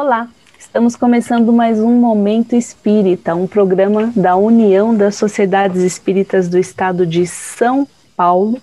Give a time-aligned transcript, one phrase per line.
[0.00, 6.56] Olá, estamos começando mais um Momento Espírita, um programa da União das Sociedades Espíritas do
[6.56, 7.84] Estado de São
[8.16, 8.62] Paulo,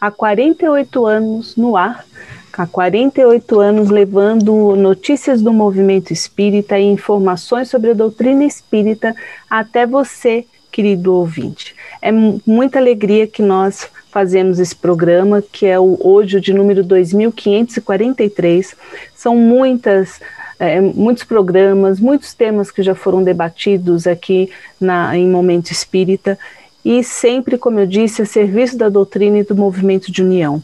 [0.00, 2.04] há 48 anos no ar,
[2.52, 9.14] há 48 anos levando notícias do movimento espírita e informações sobre a doutrina espírita
[9.48, 11.76] até você, querido ouvinte.
[12.02, 16.82] É muita alegria que nós fazemos esse programa, que é o hoje o de número
[16.82, 18.74] 2543.
[19.14, 20.20] São muitas
[20.66, 24.50] é, muitos programas, muitos temas que já foram debatidos aqui
[24.80, 26.38] na, em Momento Espírita,
[26.84, 30.62] e sempre, como eu disse, a serviço da doutrina e do movimento de união.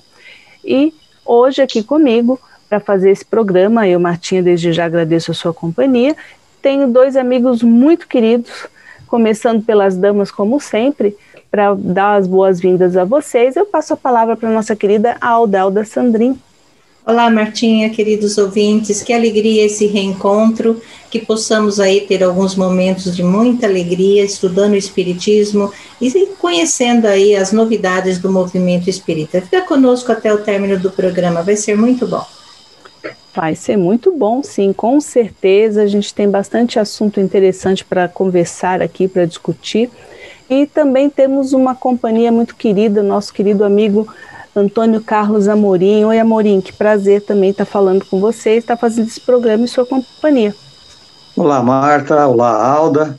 [0.64, 0.92] E
[1.24, 6.14] hoje aqui comigo, para fazer esse programa, eu, Martinha, desde já agradeço a sua companhia,
[6.60, 8.66] tenho dois amigos muito queridos,
[9.06, 11.16] começando pelas damas, como sempre,
[11.50, 15.84] para dar as boas-vindas a vocês, eu passo a palavra para nossa querida Alda, Alda
[15.84, 16.38] Sandrin.
[17.10, 23.24] Olá, Martinha, queridos ouvintes, que alegria esse reencontro, que possamos aí ter alguns momentos de
[23.24, 29.42] muita alegria estudando o Espiritismo e conhecendo aí as novidades do movimento espírita.
[29.42, 32.24] Fica conosco até o término do programa, vai ser muito bom.
[33.34, 35.82] Vai ser muito bom, sim, com certeza.
[35.82, 39.90] A gente tem bastante assunto interessante para conversar aqui, para discutir.
[40.48, 44.06] E também temos uma companhia muito querida, nosso querido amigo
[44.54, 46.04] Antônio Carlos Amorim.
[46.04, 49.68] Oi, Amorim, que prazer também estar falando com você e estar fazendo esse programa em
[49.68, 50.54] sua companhia.
[51.36, 52.26] Olá, Marta.
[52.26, 53.18] Olá, Alda.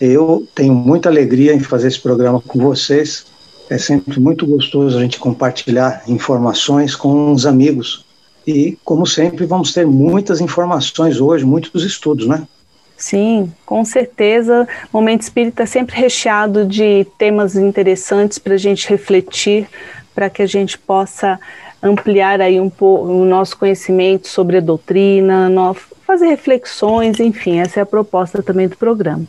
[0.00, 3.24] Eu tenho muita alegria em fazer esse programa com vocês.
[3.70, 8.04] É sempre muito gostoso a gente compartilhar informações com os amigos.
[8.46, 12.46] E, como sempre, vamos ter muitas informações hoje, muitos estudos, né?
[12.96, 14.66] Sim, com certeza.
[14.92, 19.68] O Momento Espírita é sempre recheado de temas interessantes para a gente refletir,
[20.14, 21.38] para que a gente possa
[21.82, 25.50] ampliar aí um pouco o nosso conhecimento sobre a doutrina,
[26.06, 29.24] fazer reflexões, enfim, essa é a proposta também do programa.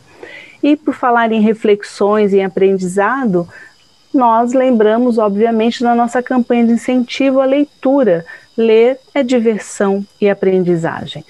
[0.62, 3.48] E por falar em reflexões e aprendizado,
[4.12, 8.24] nós lembramos, obviamente, da nossa campanha de incentivo à leitura.
[8.56, 11.24] Ler é diversão e aprendizagem.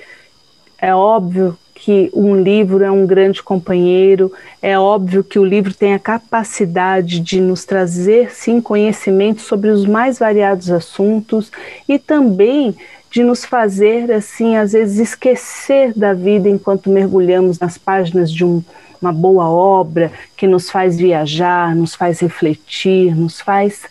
[0.79, 5.93] É óbvio que um livro é um grande companheiro, é óbvio que o livro tem
[5.93, 11.53] a capacidade de nos trazer, sim, conhecimento sobre os mais variados assuntos
[11.87, 12.75] e também
[13.11, 18.65] de nos fazer, assim, às vezes esquecer da vida enquanto mergulhamos nas páginas de um,
[18.99, 23.83] uma boa obra que nos faz viajar, nos faz refletir, nos faz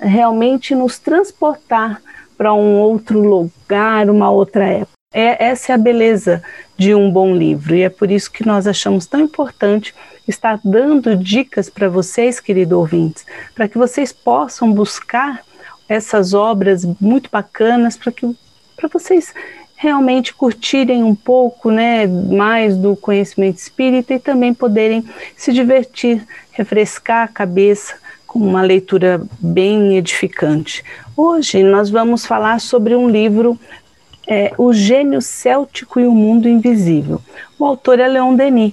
[0.00, 2.00] realmente nos transportar
[2.34, 4.92] para um outro lugar, uma outra época.
[5.12, 6.42] É, essa é a beleza
[6.76, 9.94] de um bom livro e é por isso que nós achamos tão importante
[10.26, 13.24] estar dando dicas para vocês, queridos ouvintes,
[13.54, 15.42] para que vocês possam buscar
[15.88, 18.34] essas obras muito bacanas para que
[18.76, 19.32] para vocês
[19.76, 25.04] realmente curtirem um pouco, né, mais do conhecimento espírita e também poderem
[25.36, 27.94] se divertir, refrescar a cabeça
[28.24, 30.84] com uma leitura bem edificante.
[31.16, 33.58] Hoje nós vamos falar sobre um livro
[34.26, 37.20] é O Gênio Céltico e o Mundo Invisível.
[37.58, 38.72] O autor é Leon Denis.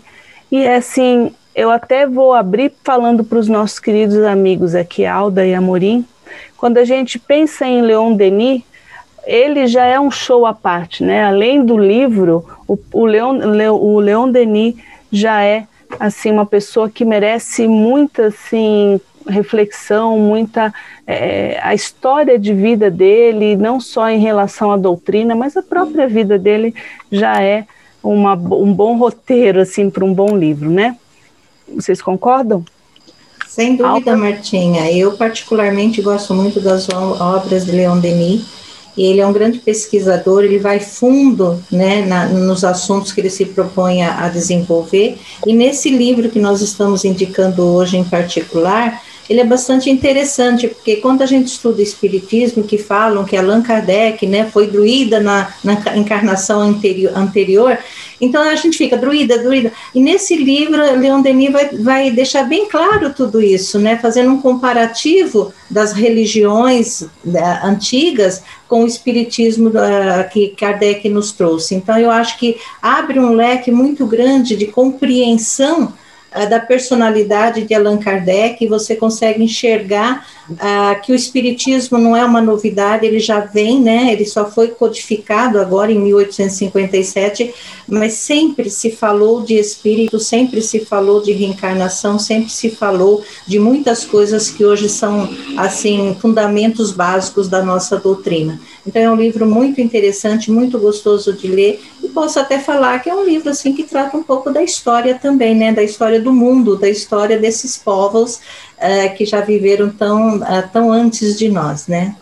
[0.52, 5.54] E assim, eu até vou abrir falando para os nossos queridos amigos aqui, Alda e
[5.54, 6.06] Amorim.
[6.58, 8.64] Quando a gente pensa em Leon Denis,
[9.26, 11.24] ele já é um show à parte, né?
[11.24, 13.40] Além do livro, o, o, Leon,
[13.74, 14.76] o Leon Denis
[15.12, 15.68] já é
[16.00, 20.74] assim uma pessoa que merece muita assim reflexão, muita
[21.06, 26.08] é, a história de vida dele, não só em relação à doutrina, mas a própria
[26.08, 26.74] vida dele
[27.12, 27.66] já é
[28.04, 30.98] uma, um bom roteiro assim para um bom livro, né?
[31.68, 32.64] Vocês concordam?
[33.48, 34.18] Sem dúvida, Alta.
[34.18, 34.92] Martinha.
[34.92, 38.60] Eu particularmente gosto muito das obras de Leon Denis
[38.98, 43.46] ele é um grande pesquisador, ele vai fundo né, na, nos assuntos que ele se
[43.46, 49.42] propõe a, a desenvolver, e nesse livro que nós estamos indicando hoje em particular, ele
[49.42, 54.50] é bastante interessante, porque quando a gente estuda espiritismo, que falam que Allan Kardec né,
[54.52, 57.78] foi druida na, na encarnação anterior, anterior,
[58.20, 59.72] então a gente fica druida, druida.
[59.94, 64.42] E nesse livro, Leon Denis vai, vai deixar bem claro tudo isso, né, fazendo um
[64.42, 71.76] comparativo das religiões né, antigas com o espiritismo uh, que Kardec nos trouxe.
[71.76, 75.94] Então eu acho que abre um leque muito grande de compreensão
[76.32, 82.42] da personalidade de Allan Kardec, você consegue enxergar uh, que o espiritismo não é uma
[82.42, 84.14] novidade, ele já vem, né?
[84.14, 87.54] Ele só foi codificado agora em 1857,
[87.88, 93.58] mas sempre se falou de espírito, sempre se falou de reencarnação, sempre se falou de
[93.58, 95.28] muitas coisas que hoje são
[95.58, 98.60] assim fundamentos básicos da nossa doutrina.
[98.90, 103.10] Então é um livro muito interessante, muito gostoso de ler, e posso até falar que
[103.10, 106.34] é um livro assim que trata um pouco da história também, né, da história do
[106.34, 108.38] mundo, da história desses povos
[108.78, 112.16] uh, que já viveram tão, uh, tão antes de nós, né?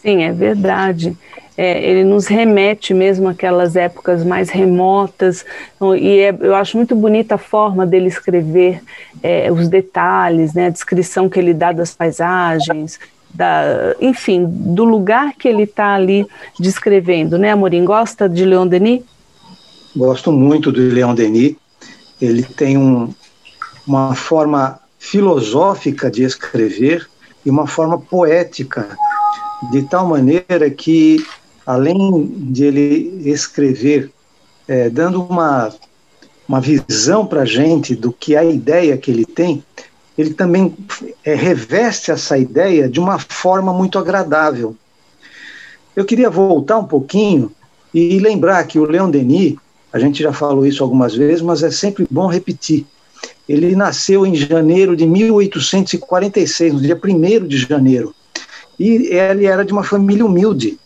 [0.00, 1.16] Sim, é verdade.
[1.58, 5.44] É, ele nos remete mesmo àquelas épocas mais remotas,
[5.98, 8.80] e é, eu acho muito bonita a forma dele escrever
[9.22, 13.00] é, os detalhes, né, a descrição que ele dá das paisagens,
[13.36, 16.26] da, enfim, do lugar que ele está ali
[16.58, 17.84] descrevendo, né, Amorim?
[17.84, 19.02] Gosta de Leon Denis?
[19.94, 21.56] Gosto muito do Leon Denis.
[22.20, 23.12] Ele tem um,
[23.86, 27.08] uma forma filosófica de escrever
[27.44, 28.88] e uma forma poética,
[29.70, 31.24] de tal maneira que
[31.66, 34.10] além de ele escrever,
[34.68, 35.72] é, dando uma,
[36.48, 39.62] uma visão para a gente do que a ideia que ele tem,
[40.16, 40.74] ele também
[41.24, 44.76] é, reveste essa ideia de uma forma muito agradável.
[45.94, 47.52] Eu queria voltar um pouquinho
[47.92, 49.56] e lembrar que o Leon Denis,
[49.92, 52.86] a gente já falou isso algumas vezes, mas é sempre bom repetir.
[53.48, 58.14] Ele nasceu em janeiro de 1846, no dia 1 de janeiro.
[58.78, 60.78] E ele era de uma família humilde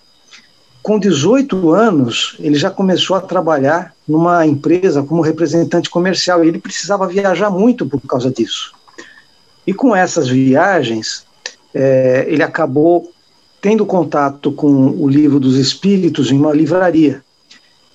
[0.82, 6.58] com 18 anos, ele já começou a trabalhar numa empresa como representante comercial e ele
[6.58, 8.72] precisava viajar muito por causa disso.
[9.66, 11.26] E com essas viagens,
[11.74, 13.12] é, ele acabou
[13.60, 17.22] tendo contato com o livro dos Espíritos em uma livraria.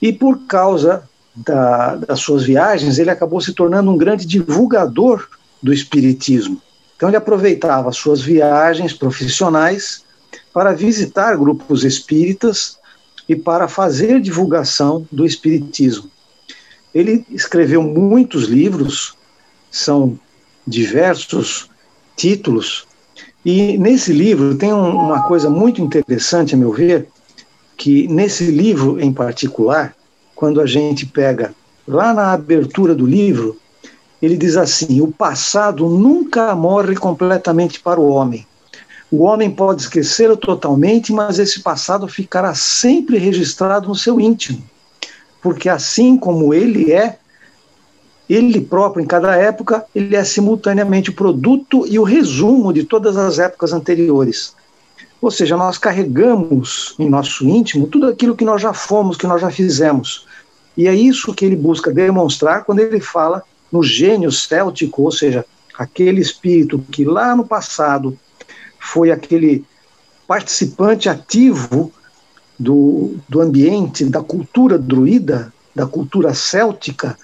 [0.01, 1.03] E por causa
[1.35, 5.27] da, das suas viagens, ele acabou se tornando um grande divulgador
[5.61, 6.61] do Espiritismo.
[6.95, 10.03] Então, ele aproveitava suas viagens profissionais
[10.53, 12.77] para visitar grupos espíritas
[13.27, 16.09] e para fazer divulgação do espiritismo.
[16.93, 19.15] Ele escreveu muitos livros,
[19.69, 20.17] são
[20.65, 21.69] diversos
[22.15, 22.87] títulos,
[23.45, 27.07] e nesse livro tem um, uma coisa muito interessante, a meu ver,
[27.77, 29.95] que nesse livro em particular,
[30.33, 31.53] quando a gente pega
[31.87, 33.57] lá na abertura do livro,
[34.21, 38.47] ele diz assim: o passado nunca morre completamente para o homem.
[39.11, 44.63] O homem pode esquecê-lo totalmente, mas esse passado ficará sempre registrado no seu íntimo.
[45.41, 47.19] Porque assim como ele é,
[48.29, 53.17] ele próprio, em cada época, ele é simultaneamente o produto e o resumo de todas
[53.17, 54.55] as épocas anteriores.
[55.21, 59.41] Ou seja, nós carregamos em nosso íntimo tudo aquilo que nós já fomos, que nós
[59.41, 60.25] já fizemos.
[60.75, 65.45] E é isso que ele busca demonstrar quando ele fala no gênio céltico, ou seja,
[65.77, 68.17] aquele espírito que lá no passado
[68.79, 69.63] foi aquele
[70.27, 71.91] participante ativo
[72.57, 77.17] do, do ambiente, da cultura druida, da cultura céltica,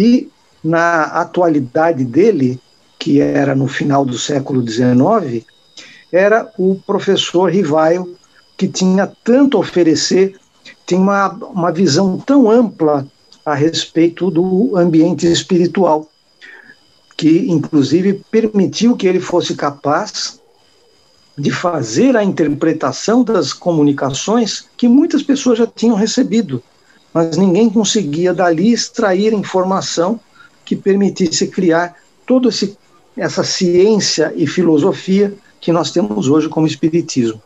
[0.00, 0.30] e
[0.64, 2.58] na atualidade dele,
[2.98, 5.44] que era no final do século XIX,
[6.10, 8.16] era o professor Rivaio,
[8.56, 10.40] que tinha tanto a oferecer,
[10.86, 13.06] tinha uma, uma visão tão ampla
[13.44, 16.08] a respeito do ambiente espiritual,
[17.14, 20.40] que inclusive permitiu que ele fosse capaz
[21.36, 26.62] de fazer a interpretação das comunicações que muitas pessoas já tinham recebido,
[27.12, 30.20] mas ninguém conseguia dali extrair informação
[30.64, 31.96] que permitisse criar
[32.26, 32.48] toda
[33.16, 37.40] essa ciência e filosofia que nós temos hoje como espiritismo.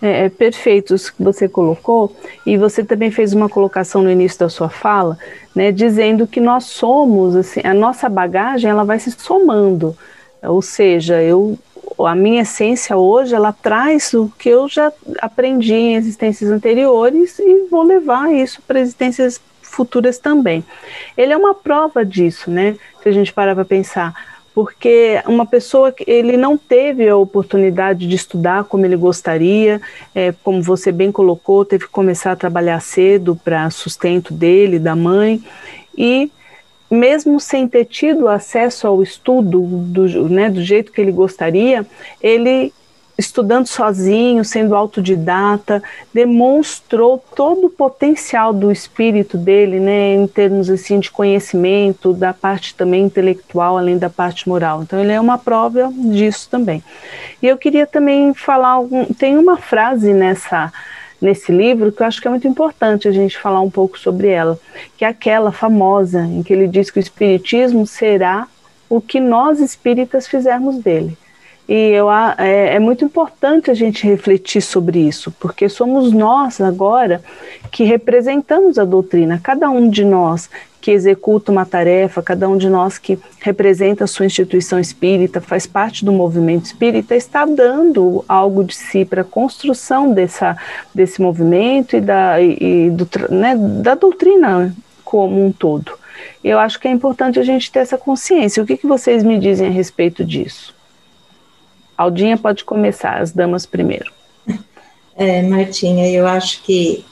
[0.00, 2.14] É, é, perfeito isso que você colocou,
[2.44, 5.18] e você também fez uma colocação no início da sua fala,
[5.54, 9.96] né, dizendo que nós somos, assim, a nossa bagagem ela vai se somando,
[10.42, 11.58] ou seja, eu
[11.98, 17.66] a minha essência hoje, ela traz o que eu já aprendi em existências anteriores e
[17.70, 20.64] vou levar isso para existências futuras também.
[21.16, 22.76] Ele é uma prova disso, né?
[23.02, 24.14] Se a gente parar para pensar,
[24.54, 29.80] porque uma pessoa que ele não teve a oportunidade de estudar como ele gostaria,
[30.14, 34.94] é, como você bem colocou, teve que começar a trabalhar cedo para sustento dele, da
[34.94, 35.42] mãe,
[35.98, 36.30] e
[36.94, 41.86] mesmo sem ter tido acesso ao estudo do, né, do jeito que ele gostaria,
[42.22, 42.72] ele
[43.16, 45.82] estudando sozinho, sendo autodidata,
[46.12, 52.74] demonstrou todo o potencial do espírito dele, né, em termos assim de conhecimento, da parte
[52.74, 54.82] também intelectual, além da parte moral.
[54.82, 56.82] Então ele é uma prova disso também.
[57.40, 58.80] E eu queria também falar,
[59.16, 60.72] tem uma frase nessa
[61.24, 64.28] nesse livro que eu acho que é muito importante a gente falar um pouco sobre
[64.28, 64.58] ela,
[64.96, 68.46] que é aquela famosa em que ele diz que o espiritismo será
[68.90, 71.16] o que nós espíritas fizermos dele.
[71.66, 77.22] E eu, é, é, muito importante a gente refletir sobre isso, porque somos nós agora
[77.70, 79.40] que representamos a doutrina.
[79.42, 84.06] Cada um de nós que executa uma tarefa, cada um de nós que representa a
[84.06, 89.24] sua instituição espírita, faz parte do movimento espírita, está dando algo de si para a
[89.24, 90.58] construção dessa,
[90.94, 95.92] desse movimento e, da, e, do, né, da doutrina como um todo.
[96.42, 98.62] Eu acho que é importante a gente ter essa consciência.
[98.62, 100.74] O que, que vocês me dizem a respeito disso?
[101.96, 104.12] Aldinha pode começar, as damas primeiro.
[105.16, 107.04] É, Martinha, eu acho que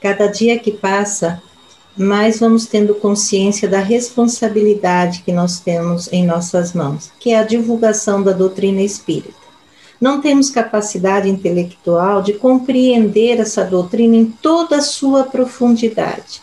[0.00, 1.42] cada dia que passa,
[1.96, 7.44] mais vamos tendo consciência da responsabilidade que nós temos em nossas mãos, que é a
[7.44, 9.44] divulgação da doutrina espírita.
[10.00, 16.42] Não temos capacidade intelectual de compreender essa doutrina em toda a sua profundidade,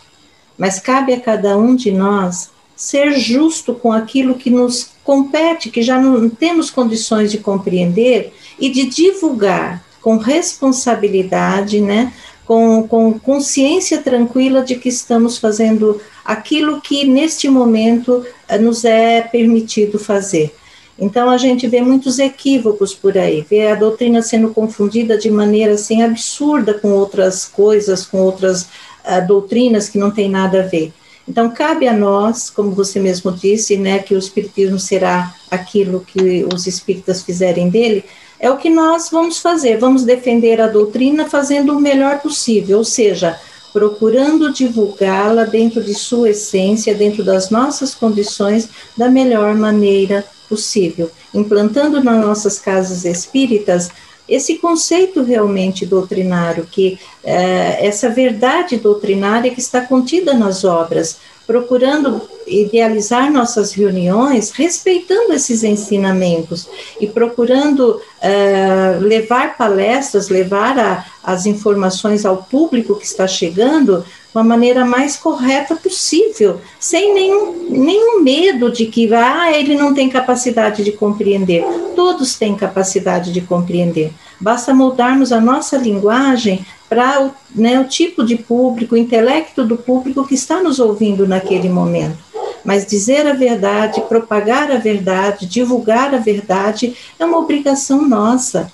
[0.58, 5.82] mas cabe a cada um de nós ser justo com aquilo que nos compete, que
[5.82, 12.12] já não temos condições de compreender e de divulgar com responsabilidade, né,
[12.44, 19.20] com, com consciência tranquila de que estamos fazendo aquilo que neste momento eh, nos é
[19.22, 20.54] permitido fazer.
[20.98, 25.74] Então a gente vê muitos equívocos por aí, vê a doutrina sendo confundida de maneira
[25.74, 30.92] assim absurda com outras coisas, com outras uh, doutrinas que não tem nada a ver.
[31.26, 36.44] Então cabe a nós, como você mesmo disse, né, que o espiritismo será aquilo que
[36.52, 38.04] os espíritas fizerem dele,
[38.40, 39.78] é o que nós vamos fazer.
[39.78, 43.38] Vamos defender a doutrina fazendo o melhor possível, ou seja,
[43.72, 52.02] procurando divulgá-la dentro de sua essência, dentro das nossas condições, da melhor maneira possível, implantando
[52.02, 53.90] nas nossas casas espíritas
[54.34, 61.18] esse conceito realmente doutrinário, que é, essa verdade doutrinária que está contida nas obras,
[61.52, 66.66] procurando idealizar nossas reuniões respeitando esses ensinamentos
[66.98, 74.34] e procurando uh, levar palestras, levar a, as informações ao público que está chegando de
[74.34, 80.08] uma maneira mais correta possível, sem nenhum, nenhum medo de que ah, ele não tem
[80.08, 81.62] capacidade de compreender.
[81.94, 84.10] Todos têm capacidade de compreender.
[84.40, 90.26] Basta moldarmos a nossa linguagem para né, o tipo de público, o intelecto do público
[90.26, 92.18] que está nos ouvindo naquele momento.
[92.62, 98.70] Mas dizer a verdade, propagar a verdade, divulgar a verdade é uma obrigação nossa.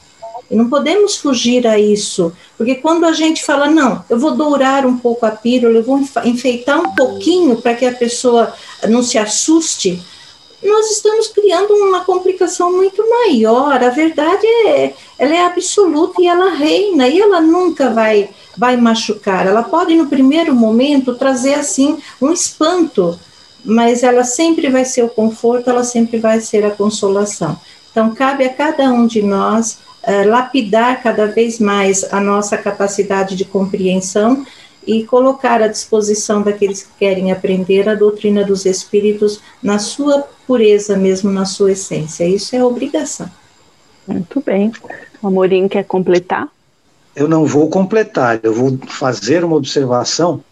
[0.51, 4.85] E não podemos fugir a isso, porque quando a gente fala, não, eu vou dourar
[4.85, 8.53] um pouco a pílula, eu vou enfeitar um pouquinho para que a pessoa
[8.89, 10.03] não se assuste,
[10.63, 13.83] nós estamos criando uma complicação muito maior.
[13.83, 19.47] A verdade é, ela é absoluta e ela reina e ela nunca vai vai machucar.
[19.47, 23.19] Ela pode no primeiro momento trazer assim um espanto,
[23.65, 27.57] mas ela sempre vai ser o conforto, ela sempre vai ser a consolação.
[27.91, 33.37] Então cabe a cada um de nós uh, lapidar cada vez mais a nossa capacidade
[33.37, 34.45] de compreensão
[34.89, 40.97] e colocar à disposição daqueles que querem aprender a doutrina dos espíritos na sua pureza
[40.97, 42.25] mesmo, na sua essência.
[42.27, 43.31] Isso é obrigação.
[44.07, 44.73] Muito bem.
[45.21, 46.49] O Amorim quer completar?
[47.15, 50.43] Eu não vou completar, eu vou fazer uma observação,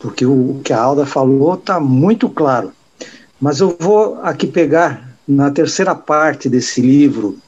[0.00, 2.72] porque o que a Alda falou está muito claro.
[3.40, 7.38] Mas eu vou aqui pegar na terceira parte desse livro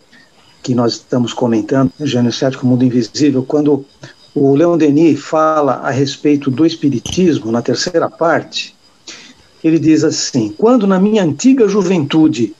[0.62, 3.84] que nós estamos comentando, Gênio Cético, Mundo Invisível, quando
[4.38, 8.74] o Leon Denis fala a respeito do espiritismo, na terceira parte,
[9.62, 12.54] ele diz assim: quando na minha antiga juventude,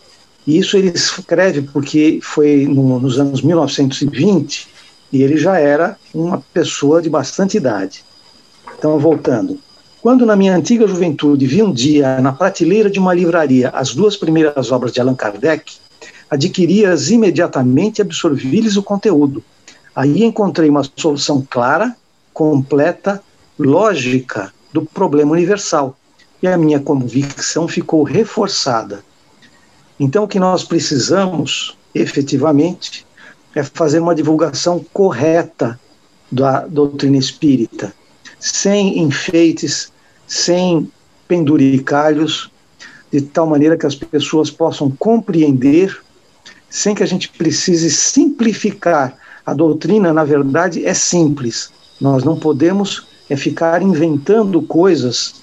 [0.46, 4.66] e isso ele escreve porque foi no, nos anos 1920
[5.12, 8.04] e ele já era uma pessoa de bastante idade.
[8.76, 9.58] Então, voltando.
[10.00, 14.16] Quando na minha antiga juventude vi um dia na prateleira de uma livraria as duas
[14.16, 15.74] primeiras obras de Allan Kardec,
[16.30, 19.42] adquiri-as imediatamente e absorvi-lhes o conteúdo.
[19.98, 21.96] Aí encontrei uma solução clara,
[22.32, 23.20] completa,
[23.58, 25.98] lógica do problema universal
[26.40, 29.02] e a minha convicção ficou reforçada.
[29.98, 33.04] Então, o que nós precisamos, efetivamente,
[33.56, 35.80] é fazer uma divulgação correta
[36.30, 37.92] da doutrina espírita,
[38.38, 39.92] sem enfeites,
[40.28, 40.88] sem
[41.26, 42.52] penduricalhos,
[43.10, 46.00] de tal maneira que as pessoas possam compreender,
[46.70, 49.18] sem que a gente precise simplificar.
[49.48, 51.70] A doutrina, na verdade, é simples.
[51.98, 55.36] Nós não podemos é ficar inventando coisas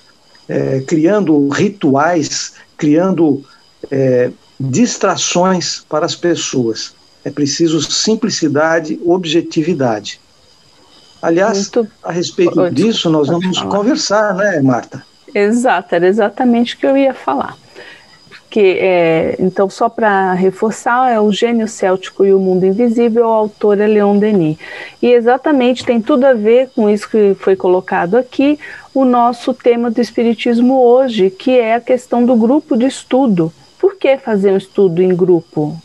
[0.47, 3.43] é, criando rituais, criando
[3.89, 6.93] é, distrações para as pessoas.
[7.23, 10.21] É preciso simplicidade, objetividade.
[11.19, 11.91] Aliás, Muito...
[12.03, 15.03] a respeito disso, nós vamos conversar, né, Marta?
[15.33, 17.57] Exato, era exatamente o que eu ia falar.
[18.59, 23.79] É, então, só para reforçar, é o Gênio Céltico e o Mundo Invisível, o autor
[23.79, 24.57] é Leon Denis.
[25.01, 28.59] E exatamente tem tudo a ver com isso que foi colocado aqui,
[28.93, 33.51] o nosso tema do Espiritismo hoje, que é a questão do grupo de estudo.
[33.79, 35.75] Por que fazer um estudo em grupo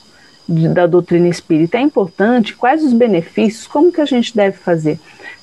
[0.46, 1.78] da doutrina espírita?
[1.78, 2.54] É importante?
[2.54, 3.66] Quais os benefícios?
[3.66, 4.98] Como que a gente deve fazer?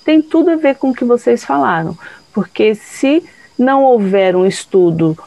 [0.05, 1.97] Tem tudo a ver com o que vocês falaram,
[2.33, 3.23] porque se
[3.57, 5.17] não houver um estudo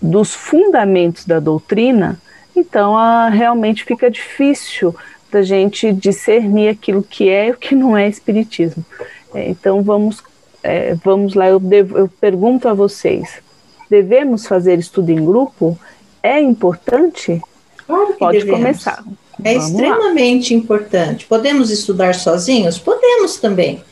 [0.00, 2.20] dos fundamentos da doutrina,
[2.54, 4.94] então a, realmente fica difícil
[5.30, 8.84] da gente discernir aquilo que é e o que não é espiritismo.
[9.34, 10.22] É, então vamos,
[10.62, 13.40] é, vamos lá, eu, devo, eu pergunto a vocês:
[13.90, 15.78] devemos fazer estudo em grupo?
[16.22, 17.40] É importante?
[17.86, 18.60] Claro que Pode devemos.
[18.60, 19.04] começar.
[19.44, 20.60] É vamos extremamente lá.
[20.60, 21.26] importante.
[21.26, 22.78] Podemos estudar sozinhos?
[22.78, 23.82] Podemos também,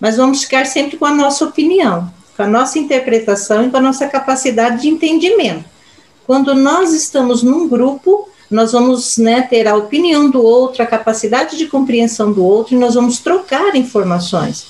[0.00, 3.80] mas vamos ficar sempre com a nossa opinião com a nossa interpretação e com a
[3.80, 5.64] nossa capacidade de entendimento.
[6.26, 11.56] Quando nós estamos num grupo, nós vamos né, ter a opinião do outro, a capacidade
[11.56, 14.66] de compreensão do outro, e nós vamos trocar informações.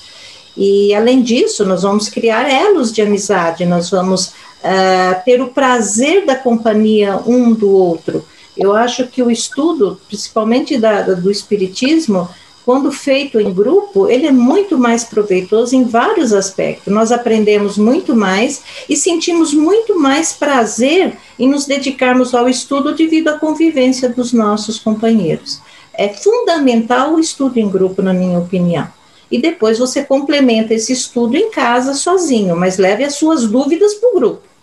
[0.56, 6.24] E, além disso, nós vamos criar elos de amizade, nós vamos uh, ter o prazer
[6.24, 8.24] da companhia um do outro.
[8.56, 12.28] Eu acho que o estudo, principalmente da, do Espiritismo,
[12.64, 16.92] quando feito em grupo, ele é muito mais proveitoso em vários aspectos.
[16.92, 23.28] Nós aprendemos muito mais e sentimos muito mais prazer em nos dedicarmos ao estudo devido
[23.28, 25.60] à convivência dos nossos companheiros.
[25.92, 28.88] É fundamental o estudo em grupo, na minha opinião.
[29.30, 34.08] E depois você complementa esse estudo em casa sozinho, mas leve as suas dúvidas para
[34.08, 34.53] o grupo.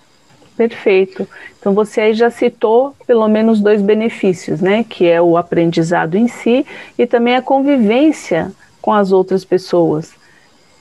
[0.56, 1.28] Perfeito.
[1.60, 4.84] Então você aí já citou pelo menos dois benefícios, né?
[4.84, 6.66] Que é o aprendizado em si
[6.98, 10.12] e também a convivência com as outras pessoas.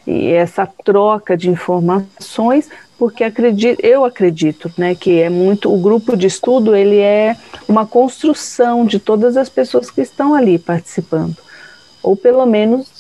[0.07, 6.17] E essa troca de informações, porque acredito, eu acredito, né, que é muito o grupo
[6.17, 7.37] de estudo, ele é
[7.69, 11.37] uma construção de todas as pessoas que estão ali participando.
[12.03, 13.00] Ou pelo menos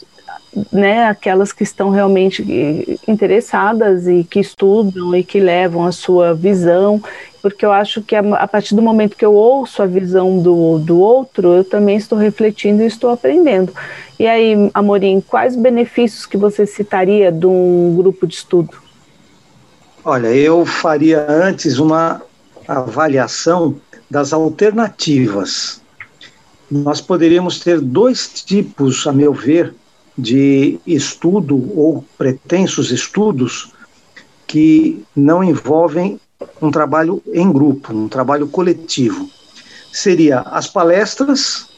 [0.73, 2.43] né, aquelas que estão realmente
[3.07, 7.01] interessadas e que estudam e que levam a sua visão,
[7.41, 10.79] porque eu acho que a, a, partir do momento que eu ouço a visão do,
[10.79, 13.73] do outro, eu também estou refletindo e estou aprendendo.
[14.19, 18.77] E aí, Amorim, quais benefícios que você citaria de um grupo de estudo?
[20.05, 22.23] Olha, eu faria antes uma
[22.67, 23.77] avaliação
[24.11, 25.81] das alternativas.
[26.71, 29.75] Nós poderíamos ter dois tipos, a meu ver,
[30.17, 33.73] de estudo ou pretensos estudos
[34.47, 36.21] que não envolvem
[36.61, 39.31] um trabalho em grupo, um trabalho coletivo.
[39.93, 41.69] Seria as palestras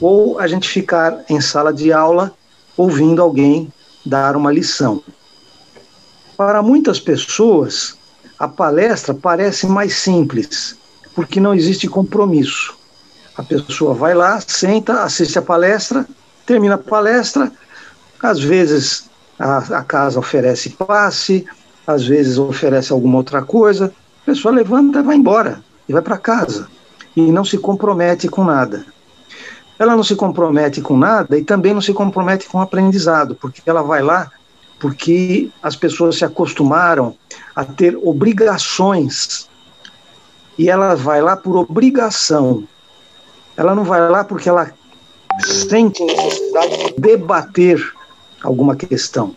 [0.00, 2.32] ou a gente ficar em sala de aula
[2.76, 3.72] ouvindo alguém
[4.04, 5.02] dar uma lição.
[6.36, 7.96] Para muitas pessoas,
[8.38, 10.76] a palestra parece mais simples,
[11.14, 12.74] porque não existe compromisso.
[13.36, 16.06] A pessoa vai lá, senta, assiste a palestra,
[16.44, 17.52] termina a palestra,
[18.22, 21.44] às vezes a, a casa oferece passe,
[21.86, 23.92] às vezes oferece alguma outra coisa.
[24.22, 26.68] A pessoa levanta e vai embora, e vai para casa,
[27.16, 28.86] e não se compromete com nada.
[29.78, 33.60] Ela não se compromete com nada e também não se compromete com o aprendizado, porque
[33.66, 34.30] ela vai lá
[34.78, 37.14] porque as pessoas se acostumaram
[37.54, 39.48] a ter obrigações
[40.58, 42.64] e ela vai lá por obrigação.
[43.56, 44.72] Ela não vai lá porque ela
[45.40, 47.92] sente necessidade de debater
[48.42, 49.34] alguma questão.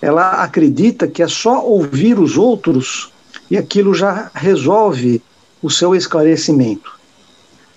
[0.00, 3.12] Ela acredita que é só ouvir os outros
[3.50, 5.22] e aquilo já resolve
[5.62, 6.98] o seu esclarecimento.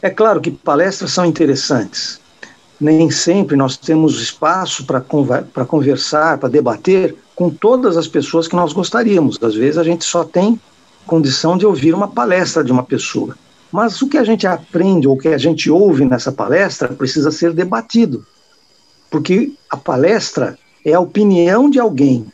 [0.01, 2.19] É claro que palestras são interessantes.
[2.79, 8.73] Nem sempre nós temos espaço para conversar, para debater com todas as pessoas que nós
[8.73, 9.37] gostaríamos.
[9.41, 10.59] Às vezes a gente só tem
[11.05, 13.35] condição de ouvir uma palestra de uma pessoa.
[13.71, 17.31] Mas o que a gente aprende ou o que a gente ouve nessa palestra precisa
[17.31, 18.25] ser debatido.
[19.09, 22.25] Porque a palestra é a opinião de alguém.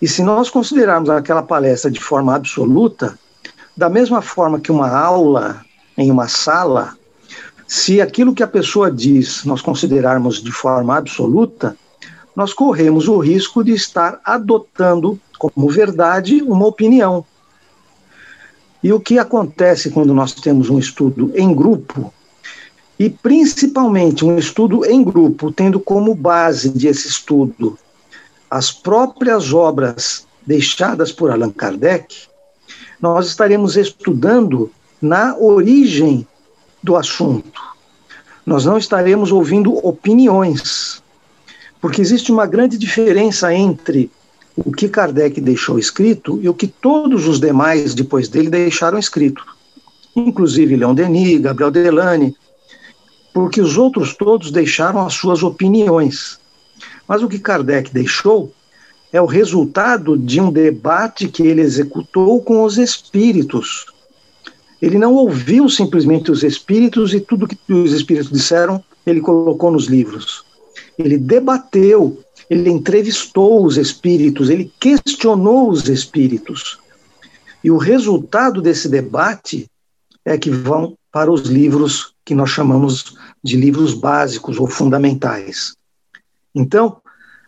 [0.00, 3.18] E se nós considerarmos aquela palestra de forma absoluta,
[3.76, 5.64] da mesma forma que uma aula
[5.96, 6.96] em uma sala,
[7.68, 11.76] se aquilo que a pessoa diz nós considerarmos de forma absoluta,
[12.34, 17.24] nós corremos o risco de estar adotando como verdade uma opinião.
[18.82, 22.12] E o que acontece quando nós temos um estudo em grupo
[23.00, 27.78] e principalmente um estudo em grupo, tendo como base desse estudo
[28.50, 32.26] as próprias obras deixadas por Allan Kardec,
[33.00, 36.26] nós estaremos estudando na origem
[36.82, 37.62] do assunto.
[38.44, 41.02] Nós não estaremos ouvindo opiniões,
[41.80, 44.10] porque existe uma grande diferença entre
[44.54, 49.42] o que Kardec deixou escrito e o que todos os demais depois dele deixaram escrito.
[50.14, 52.36] inclusive Leon Denis, Gabriel Delane,
[53.32, 56.38] porque os outros todos deixaram as suas opiniões.
[57.06, 58.52] Mas o que Kardec deixou
[59.12, 63.86] é o resultado de um debate que ele executou com os espíritos.
[64.80, 69.86] Ele não ouviu simplesmente os espíritos e tudo que os espíritos disseram, ele colocou nos
[69.86, 70.44] livros.
[70.96, 76.78] Ele debateu, ele entrevistou os espíritos, ele questionou os espíritos.
[77.62, 79.66] E o resultado desse debate
[80.24, 85.74] é que vão para os livros que nós chamamos de livros básicos ou fundamentais.
[86.54, 86.98] Então,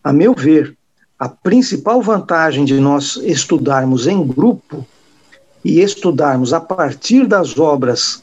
[0.02, 0.76] a meu ver,
[1.18, 4.86] a principal vantagem de nós estudarmos em grupo
[5.64, 8.22] e estudarmos a partir das obras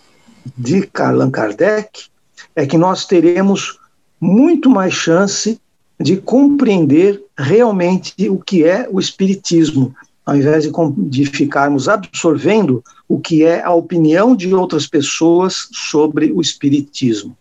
[0.57, 2.07] de Allan Kardec
[2.55, 3.79] é que nós teremos
[4.19, 5.59] muito mais chance
[5.99, 9.95] de compreender realmente o que é o Espiritismo,
[10.29, 16.31] ao invés de, de ficarmos absorvendo o que é a opinião de outras pessoas sobre
[16.31, 17.35] o Espiritismo.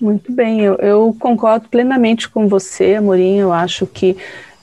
[0.00, 3.36] Muito bem, eu, eu concordo plenamente com você, Amorim.
[3.36, 4.16] Eu acho que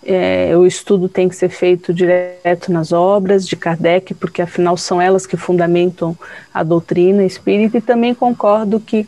[0.04, 5.02] é, o estudo tem que ser feito direto nas obras de Kardec, porque afinal são
[5.02, 6.18] elas que fundamentam
[6.54, 9.06] a doutrina espírita, e também concordo que,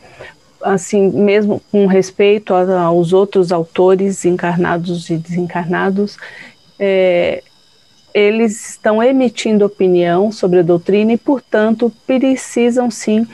[0.61, 6.17] assim, mesmo com respeito aos outros autores encarnados e desencarnados,
[6.79, 7.43] é,
[8.13, 13.27] eles estão emitindo opinião sobre a doutrina e, portanto, precisam sim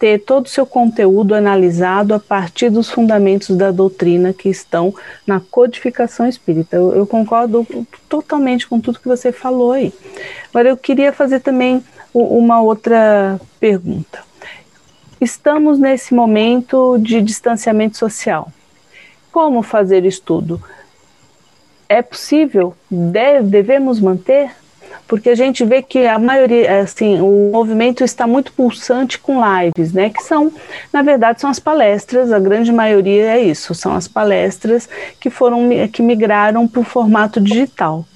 [0.00, 4.94] ter todo o seu conteúdo analisado a partir dos fundamentos da doutrina que estão
[5.26, 6.76] na codificação espírita.
[6.76, 7.66] Eu, eu, concordo
[8.08, 9.92] totalmente com tudo que você falou aí.
[10.48, 11.84] Agora, eu queria fazer também
[12.14, 14.20] uma outra pergunta.
[15.20, 18.50] Estamos nesse momento de distanciamento social.
[19.30, 20.62] Como fazer estudo?
[21.90, 22.72] É possível?
[22.88, 24.52] Deve, devemos manter?
[25.08, 29.92] porque a gente vê que a maioria, assim, o movimento está muito pulsante com lives,
[29.92, 30.08] né?
[30.08, 30.52] Que são,
[30.92, 35.68] na verdade, são as palestras, a grande maioria é isso, são as palestras que foram
[35.92, 38.06] que migraram para o formato digital.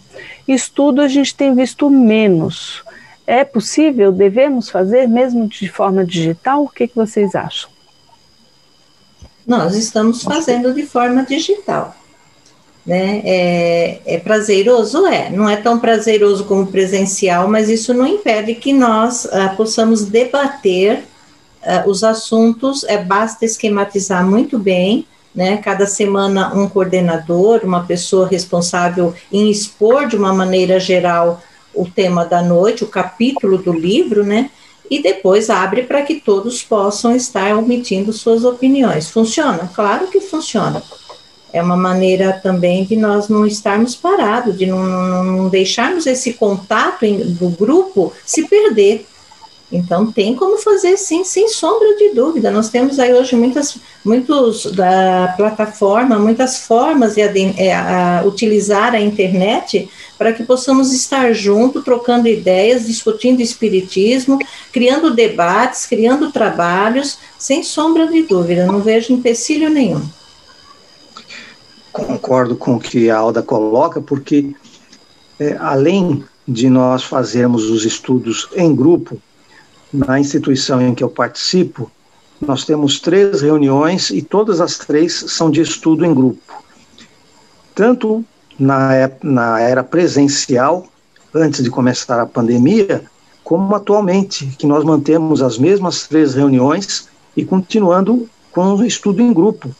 [0.47, 2.85] Estudo a gente tem visto menos.
[3.27, 4.13] É possível?
[4.13, 6.63] Devemos fazer mesmo de forma digital?
[6.63, 7.69] O que, que vocês acham?
[9.45, 11.97] Nós estamos fazendo de forma digital
[12.87, 13.23] né?
[13.25, 15.07] É, é prazeroso?
[15.07, 15.31] É.
[15.31, 21.05] Não é tão prazeroso como presencial, mas isso não impede que nós uh, possamos debater
[21.63, 22.85] uh, os assuntos.
[22.85, 25.57] É, basta esquematizar muito bem, né?
[25.57, 31.43] Cada semana um coordenador, uma pessoa responsável em expor de uma maneira geral
[31.75, 34.51] o tema da noite, o capítulo do livro, né?
[34.91, 39.09] E depois abre para que todos possam estar omitindo suas opiniões.
[39.09, 39.71] Funciona?
[39.75, 40.83] Claro que funciona
[41.55, 47.05] é uma maneira também de nós não estarmos parados, de não, não deixarmos esse contato
[47.05, 49.07] em, do grupo se perder.
[49.71, 52.51] Então, tem como fazer sim, sem sombra de dúvida.
[52.51, 57.23] Nós temos aí hoje muitas, muitos da plataforma, muitas formas de
[57.57, 59.89] é, a, utilizar a internet
[60.19, 64.41] para que possamos estar junto, trocando ideias, discutindo espiritismo,
[64.73, 68.67] criando debates, criando trabalhos, sem sombra de dúvida.
[68.67, 70.03] Não vejo empecilho nenhum
[72.03, 74.55] concordo com o que a Alda coloca, porque
[75.39, 79.21] é, além de nós fazermos os estudos em grupo,
[79.93, 81.91] na instituição em que eu participo,
[82.41, 86.65] nós temos três reuniões e todas as três são de estudo em grupo.
[87.75, 88.25] Tanto
[88.59, 88.91] na,
[89.23, 90.87] na era presencial,
[91.33, 93.05] antes de começar a pandemia,
[93.45, 99.33] como atualmente, que nós mantemos as mesmas três reuniões e continuando com o estudo em
[99.33, 99.75] grupo,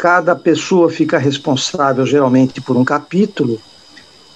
[0.00, 3.60] cada pessoa fica responsável geralmente por um capítulo,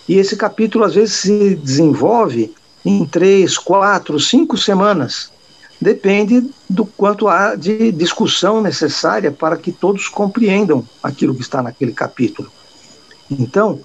[0.06, 5.30] e esse capítulo às vezes se desenvolve em três, quatro, cinco semanas.
[5.80, 11.92] Depende do quanto há de discussão necessária para que todos compreendam aquilo que está naquele
[11.92, 12.52] capítulo.
[13.30, 13.80] Então,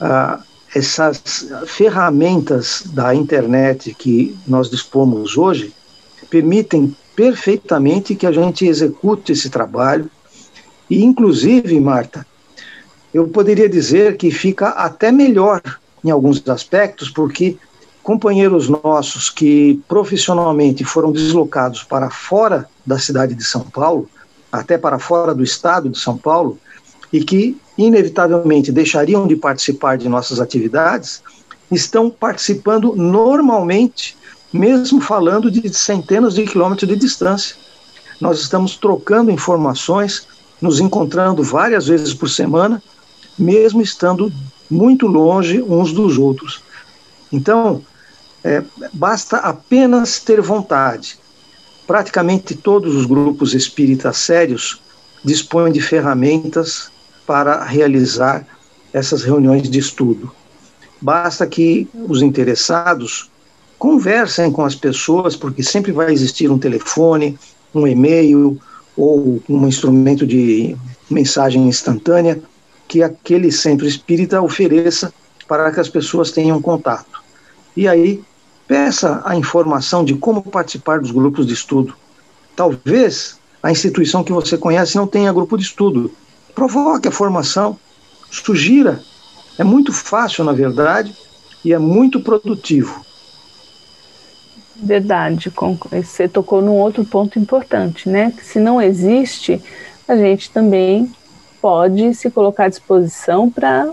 [0.00, 0.38] ah,
[0.72, 5.74] essas ferramentas da internet que nós dispomos hoje
[6.30, 10.08] permitem perfeitamente que a gente execute esse trabalho
[10.90, 12.26] e, inclusive, Marta,
[13.14, 15.62] eu poderia dizer que fica até melhor
[16.04, 17.56] em alguns aspectos, porque
[18.02, 24.08] companheiros nossos que profissionalmente foram deslocados para fora da cidade de São Paulo,
[24.50, 26.58] até para fora do estado de São Paulo,
[27.12, 31.22] e que inevitavelmente deixariam de participar de nossas atividades,
[31.70, 34.16] estão participando normalmente,
[34.52, 37.56] mesmo falando de centenas de quilômetros de distância.
[38.20, 40.26] Nós estamos trocando informações,
[40.60, 42.82] nos encontrando várias vezes por semana,
[43.38, 44.32] mesmo estando
[44.70, 46.60] muito longe uns dos outros.
[47.32, 47.82] Então,
[48.42, 48.62] É,
[48.94, 51.18] basta apenas ter vontade.
[51.86, 54.80] Praticamente todos os grupos espíritas sérios
[55.22, 56.90] dispõem de ferramentas
[57.26, 58.46] para realizar
[58.94, 60.32] essas reuniões de estudo.
[60.98, 63.28] Basta que os interessados
[63.78, 67.38] conversem com as pessoas, porque sempre vai existir um telefone,
[67.74, 68.58] um e-mail
[68.96, 70.76] ou um instrumento de
[71.10, 72.40] mensagem instantânea
[72.86, 75.12] que aquele centro espírita ofereça
[75.46, 77.22] para que as pessoas tenham contato.
[77.76, 78.22] E aí,
[78.66, 81.94] peça a informação de como participar dos grupos de estudo.
[82.54, 86.12] Talvez a instituição que você conhece não tenha grupo de estudo.
[86.54, 87.78] Provoque a formação,
[88.30, 89.02] sugira.
[89.58, 91.14] É muito fácil, na verdade,
[91.64, 93.04] e é muito produtivo.
[94.82, 95.52] Verdade,
[95.92, 98.32] você tocou num outro ponto importante, né?
[98.36, 99.62] Que se não existe,
[100.08, 101.10] a gente também
[101.60, 103.92] pode se colocar à disposição para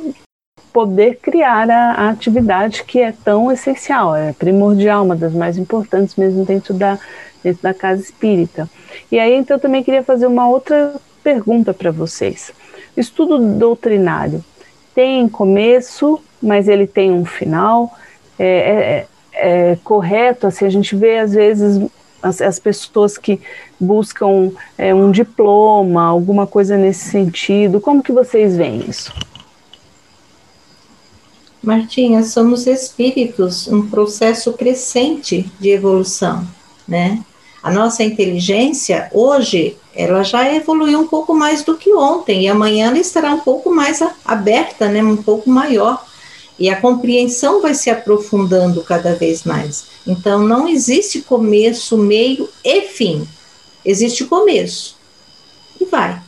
[0.71, 6.15] poder criar a, a, atividade que é tão essencial, é primordial, uma das mais importantes
[6.15, 6.97] mesmo dentro da,
[7.43, 8.69] dentro da casa espírita.
[9.11, 12.51] E aí, então, eu também queria fazer uma outra pergunta para vocês.
[12.95, 14.43] Estudo doutrinário
[14.95, 17.93] tem começo, mas ele tem um final.
[18.39, 21.81] É, é, é correto, assim, a gente vê às vezes
[22.21, 23.39] as, as pessoas que
[23.79, 27.79] buscam é, um diploma, alguma coisa nesse sentido.
[27.79, 29.13] Como que vocês veem isso?
[31.61, 36.47] Martinha, somos espíritos, um processo crescente de evolução,
[36.87, 37.23] né?
[37.61, 42.87] A nossa inteligência, hoje, ela já evoluiu um pouco mais do que ontem, e amanhã
[42.87, 46.06] ela estará um pouco mais aberta, né, um pouco maior.
[46.59, 49.85] E a compreensão vai se aprofundando cada vez mais.
[50.05, 53.27] Então, não existe começo, meio e fim.
[53.85, 54.97] Existe começo.
[55.79, 56.19] E vai.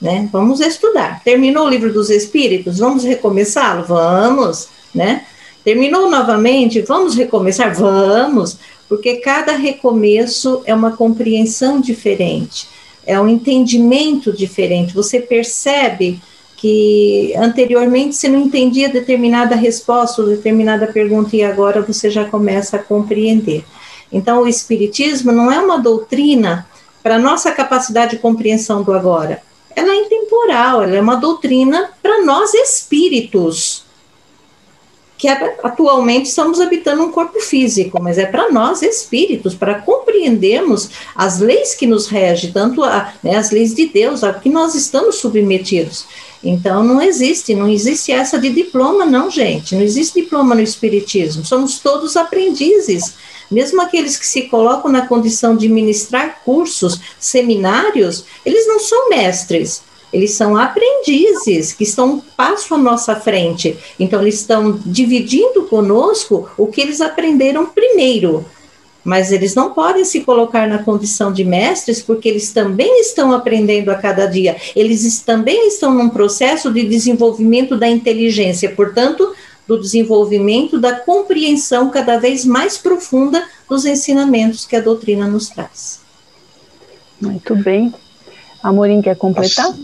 [0.00, 0.28] Né?
[0.32, 1.22] Vamos estudar.
[1.22, 2.78] Terminou o livro dos Espíritos?
[2.78, 3.84] Vamos recomeçá-lo?
[3.84, 4.68] Vamos.
[4.94, 5.24] Né?
[5.64, 6.82] Terminou novamente?
[6.82, 7.74] Vamos recomeçar?
[7.74, 12.68] Vamos porque cada recomeço é uma compreensão diferente,
[13.04, 14.94] é um entendimento diferente.
[14.94, 16.20] Você percebe
[16.66, 22.76] que anteriormente você não entendia determinada resposta ou determinada pergunta e agora você já começa
[22.76, 23.64] a compreender.
[24.10, 26.66] Então, o Espiritismo não é uma doutrina
[27.04, 29.40] para nossa capacidade de compreensão do agora.
[29.76, 33.84] Ela é intemporal, ela é uma doutrina para nós espíritos
[35.16, 41.38] que atualmente estamos habitando um corpo físico, mas é para nós espíritos, para compreendermos as
[41.38, 45.16] leis que nos regem, tanto a, né, as leis de Deus, a que nós estamos
[45.16, 46.06] submetidos.
[46.42, 49.74] Então não existe, não existe essa de diploma, não, gente.
[49.74, 51.44] Não existe diploma no espiritismo.
[51.44, 53.14] Somos todos aprendizes.
[53.50, 59.82] Mesmo aqueles que se colocam na condição de ministrar cursos, seminários, eles não são mestres
[60.12, 63.76] eles são aprendizes que estão um passo à nossa frente.
[63.98, 68.44] Então, eles estão dividindo conosco o que eles aprenderam primeiro.
[69.06, 73.88] Mas eles não podem se colocar na condição de mestres, porque eles também estão aprendendo
[73.90, 74.56] a cada dia.
[74.74, 79.32] Eles também estão num processo de desenvolvimento da inteligência, portanto,
[79.64, 86.00] do desenvolvimento da compreensão cada vez mais profunda dos ensinamentos que a doutrina nos traz.
[87.20, 87.94] Muito bem.
[88.60, 89.68] Amorim quer completar?
[89.68, 89.78] Nós,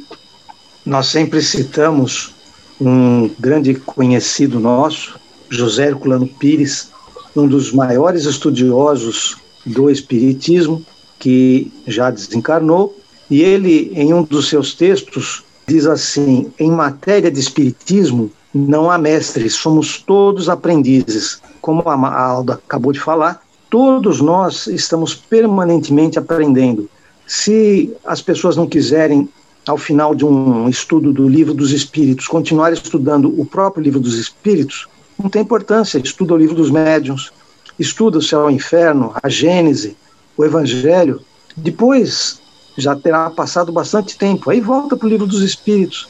[0.85, 2.35] nós sempre citamos
[2.81, 5.17] um grande conhecido nosso,
[5.49, 6.92] José Herculano Pires,
[7.35, 10.85] um dos maiores estudiosos do Espiritismo,
[11.19, 12.97] que já desencarnou,
[13.31, 18.99] e ele, em um dos seus textos, diz assim: em matéria de Espiritismo, não há
[18.99, 21.41] mestres, somos todos aprendizes.
[21.61, 26.91] Como a Alda acabou de falar, todos nós estamos permanentemente aprendendo.
[27.27, 29.29] Se as pessoas não quiserem,
[29.67, 34.19] ao final de um estudo do livro dos Espíritos, continuar estudando o próprio livro dos
[34.19, 34.89] Espíritos,
[35.23, 35.99] não tem importância.
[35.99, 37.33] Estuda o livro dos médiuns,
[37.79, 39.97] estuda o céu e o inferno, a Gênese,
[40.37, 41.23] o Evangelho.
[41.57, 42.41] Depois
[42.77, 44.51] já terá passado bastante tempo.
[44.51, 46.09] Aí volta para o livro dos Espíritos.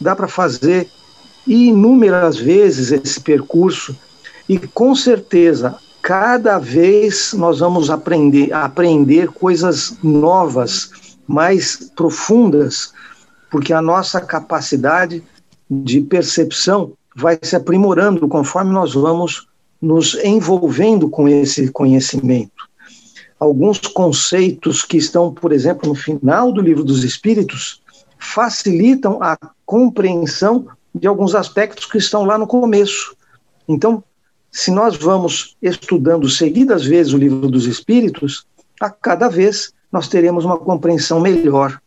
[0.00, 0.88] Dá para fazer
[1.46, 3.96] inúmeras vezes esse percurso
[4.48, 10.90] e com certeza cada vez nós vamos aprender, aprender coisas novas,
[11.26, 12.92] mais profundas,
[13.50, 15.22] porque a nossa capacidade
[15.70, 19.46] de percepção vai se aprimorando conforme nós vamos
[19.80, 22.68] nos envolvendo com esse conhecimento.
[23.38, 27.80] Alguns conceitos que estão, por exemplo, no final do livro dos Espíritos,
[28.18, 33.16] facilitam a compreensão de alguns aspectos que estão lá no começo.
[33.66, 34.04] Então,
[34.52, 38.44] se nós vamos estudando seguidas vezes o livro dos Espíritos,
[38.80, 41.80] a cada vez nós teremos uma compreensão melhor.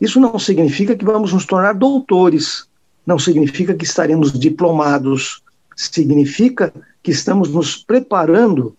[0.00, 2.66] Isso não significa que vamos nos tornar doutores,
[3.06, 5.42] não significa que estaremos diplomados,
[5.76, 8.76] significa que estamos nos preparando,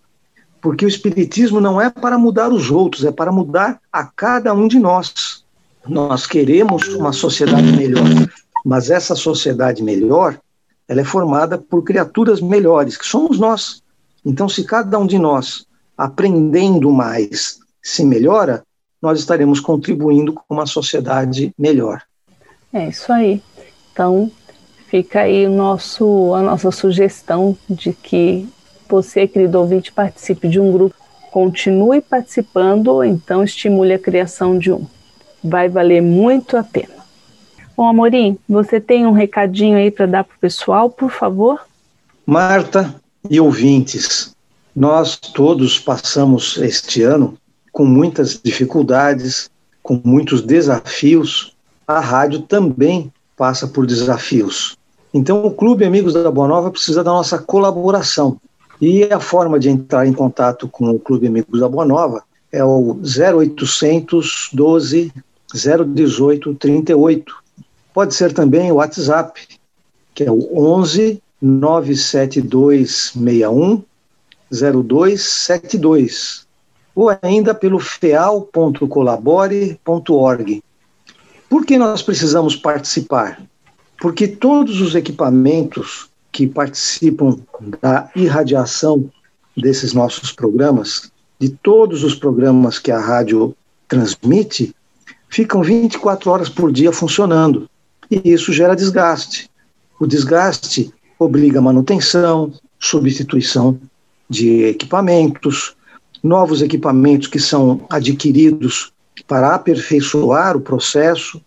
[0.60, 4.66] porque o Espiritismo não é para mudar os outros, é para mudar a cada um
[4.66, 5.44] de nós.
[5.86, 8.08] Nós queremos uma sociedade melhor,
[8.64, 10.38] mas essa sociedade melhor,
[10.88, 13.82] ela é formada por criaturas melhores, que somos nós.
[14.24, 18.64] Então, se cada um de nós, aprendendo mais, se melhora,
[19.02, 22.02] nós estaremos contribuindo com uma sociedade melhor.
[22.72, 23.42] É isso aí.
[23.94, 24.28] Então,
[24.88, 28.44] fica aí o nosso, a nossa sugestão de que
[28.88, 30.96] você, querido ouvinte, participe de um grupo,
[31.30, 34.84] continue participando ou então estimule a criação de um.
[35.42, 37.04] Vai valer muito a pena.
[37.76, 41.64] Bom, Amorim, você tem um recadinho aí para dar para o pessoal, por favor?
[42.26, 42.96] Marta
[43.30, 44.34] e ouvintes,
[44.74, 47.38] nós todos passamos este ano
[47.70, 49.48] com muitas dificuldades,
[49.84, 51.54] com muitos desafios.
[51.86, 54.76] A rádio também passa por desafios.
[55.12, 58.40] Então, o Clube Amigos da Boa Nova precisa da nossa colaboração.
[58.80, 62.64] E a forma de entrar em contato com o Clube Amigos da Boa Nova é
[62.64, 65.12] o 0800 12
[65.54, 67.34] 018 38.
[67.92, 69.46] Pode ser também o WhatsApp,
[70.12, 73.82] que é o 11 97261
[74.50, 76.44] 0272
[76.94, 80.62] ou ainda pelo feal.colabore.org.
[81.48, 83.38] Por que nós precisamos participar?
[84.04, 87.38] porque todos os equipamentos que participam
[87.80, 89.10] da irradiação
[89.56, 93.56] desses nossos programas, de todos os programas que a rádio
[93.88, 94.74] transmite,
[95.28, 97.66] ficam 24 horas por dia funcionando.
[98.10, 99.50] E isso gera desgaste.
[99.98, 103.78] O desgaste obriga manutenção, substituição
[104.28, 105.74] de equipamentos,
[106.22, 108.92] novos equipamentos que são adquiridos
[109.26, 111.40] para aperfeiçoar o processo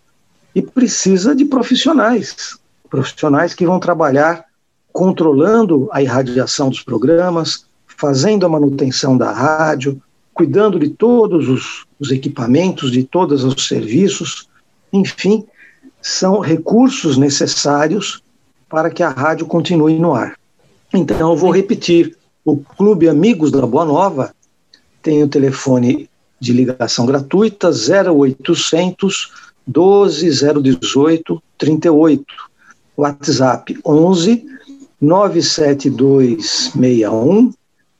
[0.53, 2.57] e precisa de profissionais,
[2.89, 4.45] profissionais que vão trabalhar
[4.91, 10.01] controlando a irradiação dos programas, fazendo a manutenção da rádio,
[10.33, 14.49] cuidando de todos os, os equipamentos, de todos os serviços,
[14.91, 15.45] enfim,
[16.01, 18.23] são recursos necessários
[18.69, 20.37] para que a rádio continue no ar.
[20.93, 24.33] Então, eu vou repetir: o Clube Amigos da Boa Nova
[25.01, 30.29] tem o telefone de ligação gratuita 0800 12
[30.61, 32.25] 018 38.
[32.95, 34.45] WhatsApp 11
[35.01, 37.51] 97261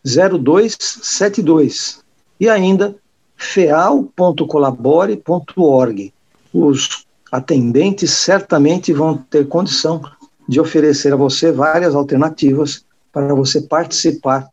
[0.03, 2.01] 0272.
[2.39, 2.95] E ainda
[3.35, 6.13] feal.colabore.org.
[6.53, 10.03] Os atendentes certamente vão ter condição
[10.47, 14.47] de oferecer a você várias alternativas para você participar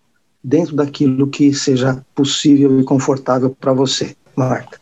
[0.44, 4.14] dentro daquilo que seja possível e confortável para você.
[4.36, 4.78] Marta.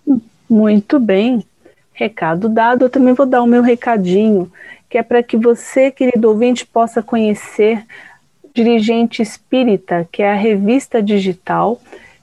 [0.50, 1.44] Muito bem.
[1.92, 4.50] Recado dado, eu também vou dar o meu recadinho,
[4.90, 7.84] que é para que você, querido ouvinte, possa conhecer
[8.54, 11.80] Dirigente Espírita, que é a revista digital,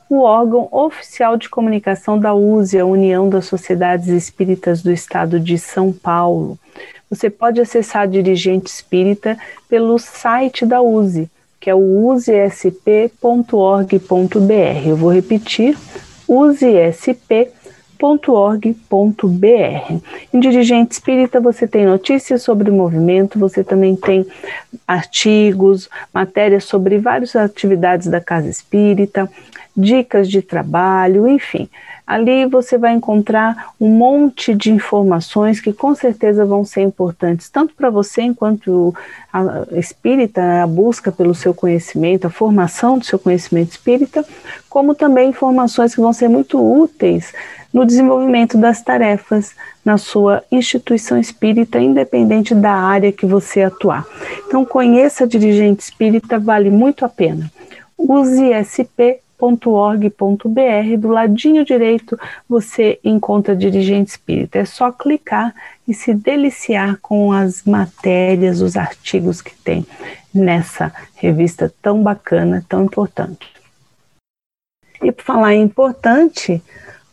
[0.10, 5.58] o órgão oficial de comunicação da USE, a União das Sociedades Espíritas do Estado de
[5.58, 6.58] São Paulo.
[7.10, 13.18] Você pode acessar Dirigente Espírita pelo site da USE, que é o usesp.org.br.
[14.88, 15.78] Eu vou repetir,
[16.28, 17.60] usesp.org.br.
[20.34, 24.26] Em Dirigente Espírita você tem notícias sobre o movimento, você também tem
[24.88, 29.30] artigos, matérias sobre várias atividades da Casa Espírita,
[29.80, 31.70] dicas de trabalho, enfim.
[32.06, 37.76] Ali você vai encontrar um monte de informações que com certeza vão ser importantes, tanto
[37.76, 38.96] para você enquanto
[39.32, 44.26] a espírita, a busca pelo seu conhecimento, a formação do seu conhecimento espírita,
[44.68, 47.32] como também informações que vão ser muito úteis
[47.72, 49.54] no desenvolvimento das tarefas
[49.86, 54.04] na sua instituição espírita, independente da área que você atuar.
[54.48, 57.52] Então, conheça dirigente espírita, vale muito a pena.
[57.96, 58.52] Use
[59.40, 64.60] sp.org.br, do ladinho direito você encontra dirigente espírita.
[64.60, 65.56] É só clicar
[65.88, 69.88] e se deliciar com as matérias, os artigos que tem
[70.34, 73.48] nessa revista tão bacana, tão importante.
[75.02, 76.62] E por falar em importante,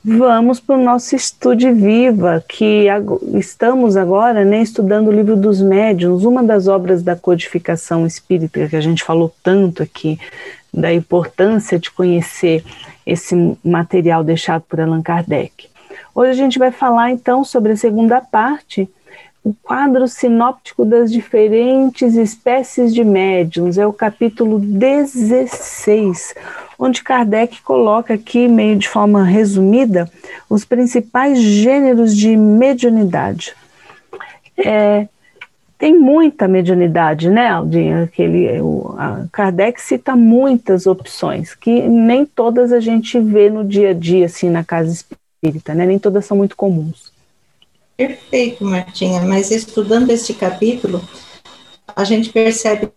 [0.08, 2.86] Vamos para o nosso Estude Viva, que
[3.34, 8.76] estamos agora né, estudando o livro dos médiuns, uma das obras da codificação espírita que
[8.76, 10.16] a gente falou tanto aqui,
[10.72, 12.64] da importância de conhecer
[13.04, 15.68] esse material deixado por Allan Kardec.
[16.14, 18.88] Hoje a gente vai falar então sobre a segunda parte,
[19.46, 26.34] o quadro sinóptico das diferentes espécies de médiums, é o capítulo 16,
[26.76, 30.10] onde Kardec coloca aqui, meio de forma resumida,
[30.50, 33.54] os principais gêneros de mediunidade.
[34.58, 35.06] É,
[35.78, 38.02] tem muita mediunidade, né, Aldinha?
[38.02, 38.96] Aquele, o,
[39.30, 44.50] Kardec cita muitas opções, que nem todas a gente vê no dia a dia, assim,
[44.50, 45.86] na casa espírita, né?
[45.86, 47.14] Nem todas são muito comuns.
[47.96, 51.00] Perfeito, Martinha, mas estudando este capítulo,
[51.94, 52.90] a gente percebe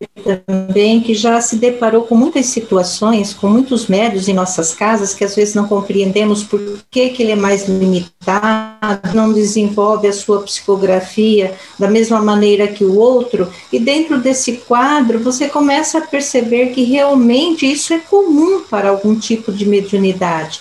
[0.45, 5.24] também que já se deparou com muitas situações, com muitos médios em nossas casas, que
[5.24, 6.60] às vezes não compreendemos por
[6.91, 12.84] que, que ele é mais limitado, não desenvolve a sua psicografia da mesma maneira que
[12.84, 18.64] o outro, e dentro desse quadro você começa a perceber que realmente isso é comum
[18.70, 20.60] para algum tipo de mediunidade.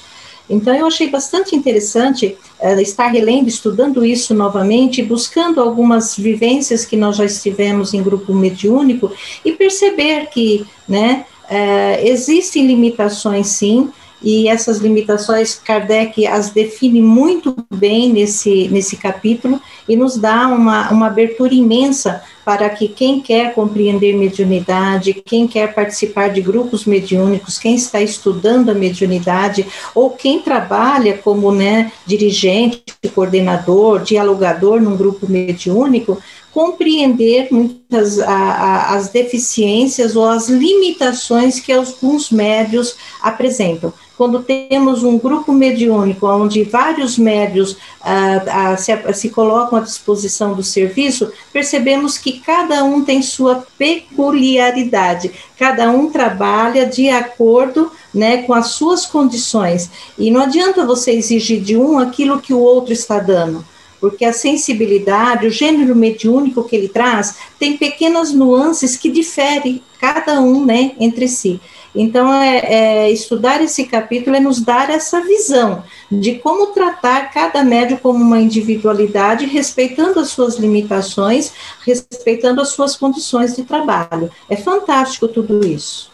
[0.48, 6.96] Então, eu achei bastante interessante uh, estar relendo, estudando isso novamente, buscando algumas vivências que
[6.96, 9.12] nós já estivemos em grupo mediúnico
[9.44, 13.90] e perceber que né, uh, existem limitações, sim,
[14.22, 20.90] e essas limitações Kardec as define muito bem nesse, nesse capítulo e nos dá uma,
[20.90, 27.58] uma abertura imensa para que quem quer compreender mediunidade, quem quer participar de grupos mediúnicos,
[27.58, 32.82] quem está estudando a mediunidade ou quem trabalha como né, dirigente,
[33.14, 36.18] coordenador, dialogador num grupo mediúnico,
[36.50, 45.04] compreender muitas a, a, as deficiências ou as limitações que alguns médios apresentam quando temos
[45.04, 51.30] um grupo mediúnico, onde vários médios ah, ah, se, se, colocam à disposição do serviço,
[51.52, 58.70] percebemos que cada um tem sua peculiaridade, cada um trabalha de acordo né, com as
[58.70, 59.88] suas condições,
[60.18, 63.64] e não adianta você exigir de um aquilo que o outro está dando
[64.00, 70.40] porque a sensibilidade, o gênero mediúnico que ele traz, tem pequenas nuances que diferem cada
[70.40, 71.60] um, né, entre si.
[72.00, 77.64] Então, é, é, estudar esse capítulo é nos dar essa visão de como tratar cada
[77.64, 81.52] médio como uma individualidade, respeitando as suas limitações,
[81.84, 84.30] respeitando as suas condições de trabalho.
[84.48, 86.12] É fantástico tudo isso.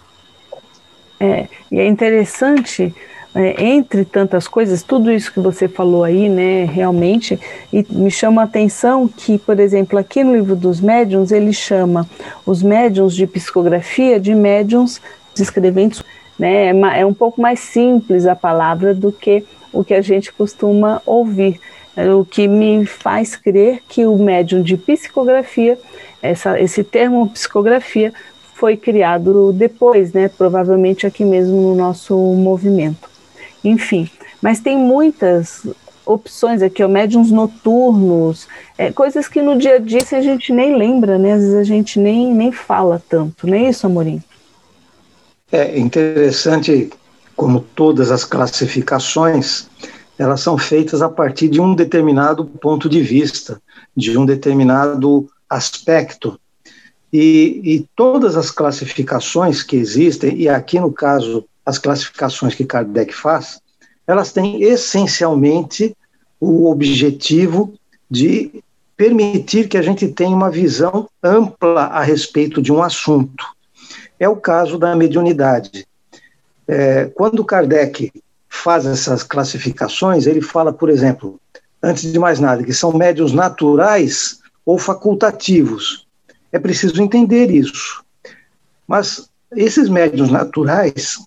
[1.21, 2.95] É, e é interessante
[3.35, 7.39] é, entre tantas coisas, tudo isso que você falou aí, né, realmente,
[7.71, 12.09] e me chama a atenção que, por exemplo, aqui no livro dos médiuns, ele chama
[12.47, 14.99] os médiuns de psicografia de médiuns
[15.35, 16.03] descreventes,
[16.39, 20.33] né, é, é um pouco mais simples a palavra do que o que a gente
[20.33, 21.61] costuma ouvir.
[21.97, 25.79] É, o que me faz crer que o médium de psicografia,
[26.21, 28.13] essa, esse termo psicografia,
[28.55, 33.09] foi criado depois, né, provavelmente aqui mesmo no nosso movimento.
[33.63, 34.09] Enfim,
[34.41, 35.67] mas tem muitas
[36.07, 40.77] opções aqui, ó, médiums noturnos, é, coisas que no dia a dia a gente nem
[40.77, 41.33] lembra, né?
[41.33, 44.23] Às vezes a gente nem, nem fala tanto, não é isso, Amorim?
[45.57, 46.91] É interessante
[47.37, 49.69] como todas as classificações,
[50.19, 53.63] elas são feitas a partir de um determinado ponto de vista,
[53.97, 56.41] de um determinado aspecto.
[57.13, 63.15] E, e todas as classificações que existem, e aqui no caso as classificações que Kardec
[63.15, 63.61] faz,
[64.09, 65.97] elas têm essencialmente
[66.41, 67.75] o objetivo
[68.11, 68.61] de
[68.97, 73.55] permitir que a gente tenha uma visão ampla a respeito de um assunto
[74.19, 75.87] é o caso da mediunidade.
[76.67, 78.13] É, quando Kardec
[78.49, 81.41] faz essas classificações, ele fala, por exemplo,
[81.83, 86.07] antes de mais nada, que são médios naturais ou facultativos.
[86.51, 88.03] É preciso entender isso.
[88.87, 91.19] Mas esses médios naturais,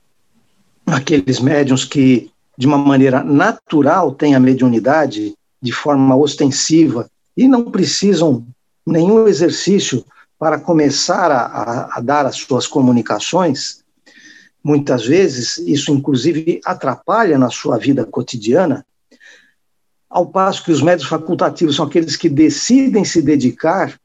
[0.85, 7.69] aqueles médios que de uma maneira natural têm a mediunidade de forma ostensiva e não
[7.69, 8.45] precisam
[8.85, 10.03] nenhum exercício
[10.39, 13.83] para começar a, a, dar as suas comunicações,
[14.63, 18.85] muitas vezes isso inclusive atrapalha na sua vida cotidiana,
[20.09, 23.99] ao passo que os médios facultativos são aqueles que decidem se dedicar,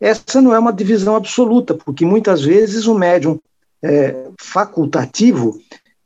[0.00, 3.38] essa não é uma divisão absoluta, porque muitas vezes o médium
[3.82, 5.58] é, facultativo,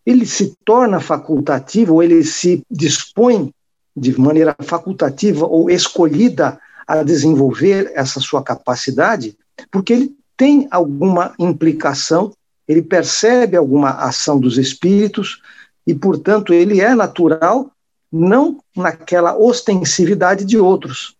[0.05, 3.53] ele se torna facultativo, ou ele se dispõe
[3.97, 6.59] de maneira facultativa ou escolhida
[6.99, 9.36] a desenvolver essa sua capacidade,
[9.70, 12.32] porque ele tem alguma implicação,
[12.66, 15.41] ele percebe alguma ação dos espíritos
[15.86, 17.70] e, portanto, ele é natural,
[18.11, 21.14] não naquela ostensividade de outros.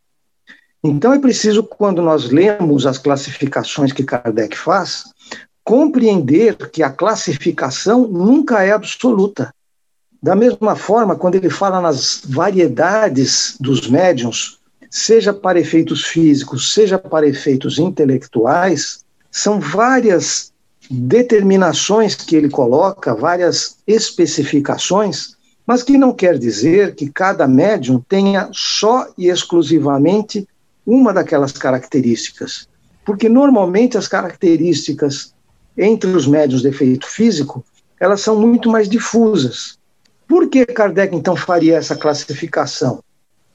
[0.83, 5.05] Então é preciso, quando nós lemos as classificações que Kardec faz,
[5.63, 9.55] compreender que a classificação nunca é absoluta.
[10.21, 14.60] Da mesma forma, quando ele fala nas variedades dos médiums,
[14.91, 20.53] seja para efeitos físicos, seja para efeitos intelectuais, são várias
[20.91, 28.51] determinações que ele coloca, várias especificações, mas que não quer dizer que cada médium tenha
[28.53, 30.49] só e exclusivamente
[30.85, 32.69] uma daquelas características,
[33.05, 35.33] porque normalmente as características
[35.79, 37.65] entre os médios de efeito físico,
[38.01, 39.79] elas são muito mais difusas.
[40.27, 43.03] Por que Kardec então faria essa classificação?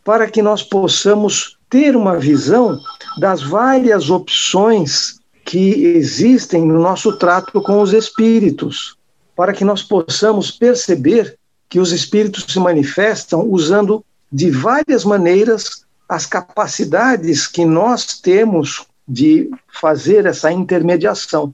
[0.05, 2.79] Para que nós possamos ter uma visão
[3.17, 5.57] das várias opções que
[5.97, 8.95] existem no nosso trato com os espíritos,
[9.35, 11.37] para que nós possamos perceber
[11.67, 19.49] que os espíritos se manifestam usando de várias maneiras as capacidades que nós temos de
[19.67, 21.53] fazer essa intermediação.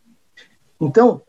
[0.79, 1.21] Então,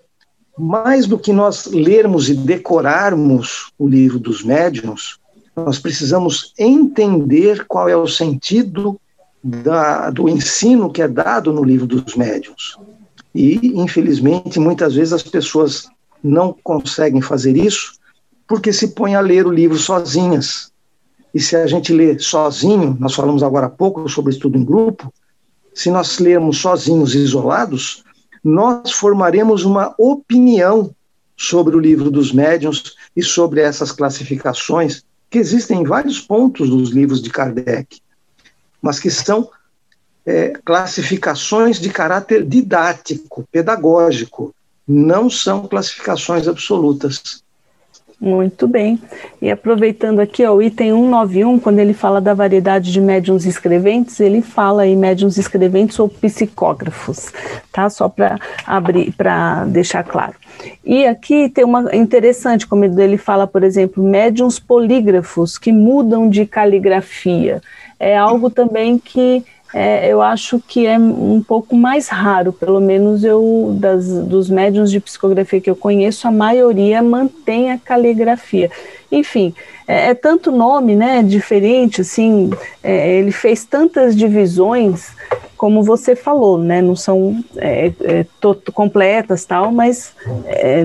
[0.58, 5.18] mais do que nós lermos e decorarmos o livro dos médiuns,
[5.54, 8.98] nós precisamos entender qual é o sentido
[9.42, 12.78] da, do ensino que é dado no livro dos médiuns.
[13.34, 15.88] E, infelizmente, muitas vezes as pessoas
[16.22, 18.00] não conseguem fazer isso
[18.46, 20.70] porque se põem a ler o livro sozinhas.
[21.34, 25.12] E se a gente lê sozinho, nós falamos agora há pouco sobre estudo em grupo,
[25.74, 28.04] se nós lermos sozinhos, isolados,
[28.44, 30.94] nós formaremos uma opinião
[31.36, 35.02] sobre o livro dos médiuns e sobre essas classificações
[35.32, 38.02] que existem em vários pontos dos livros de Kardec,
[38.82, 39.50] mas que são
[40.26, 44.54] é, classificações de caráter didático, pedagógico,
[44.86, 47.41] não são classificações absolutas.
[48.22, 49.00] Muito bem.
[49.40, 54.20] E aproveitando aqui, ó, o item 191, quando ele fala da variedade de médiums escreventes,
[54.20, 57.32] ele fala em médiums escreventes ou psicógrafos,
[57.72, 57.90] tá?
[57.90, 60.34] Só para abrir, para deixar claro.
[60.84, 66.46] E aqui tem uma interessante, como ele fala, por exemplo, médiums polígrafos que mudam de
[66.46, 67.60] caligrafia.
[67.98, 73.24] É algo também que é, eu acho que é um pouco mais raro, pelo menos
[73.24, 78.70] eu das, dos médiums de psicografia que eu conheço, a maioria mantém a caligrafia.
[79.12, 79.54] Enfim,
[79.86, 82.50] é, é tanto nome, né, diferente, assim,
[82.82, 85.14] é, ele fez tantas divisões
[85.54, 88.26] como você falou, né, não são é, é,
[88.72, 90.12] completas tal, mas,
[90.46, 90.82] é,